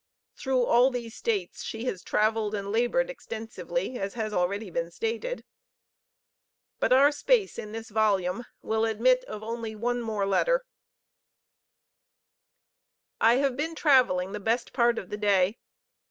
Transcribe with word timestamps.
Through 0.35 0.63
all 0.65 0.89
these 0.89 1.13
States 1.13 1.63
she 1.63 1.85
has 1.85 2.01
traveled 2.01 2.55
and 2.55 2.71
labored 2.71 3.07
extensively, 3.07 3.99
as 3.99 4.15
has 4.15 4.31
been 4.31 4.39
already 4.39 4.89
stated; 4.89 5.43
but 6.79 6.91
our 6.91 7.11
space 7.11 7.59
in 7.59 7.71
this 7.71 7.89
volume 7.91 8.45
will 8.63 8.83
admit 8.83 9.23
of 9.25 9.43
only 9.43 9.75
one 9.75 10.01
more 10.01 10.25
letter: 10.25 10.65
"I 13.19 13.35
have 13.35 13.55
been 13.55 13.75
traveling 13.75 14.31
the 14.31 14.39
best 14.39 14.73
part 14.73 14.97
of 14.97 15.11
the 15.11 15.17
day. 15.17 15.59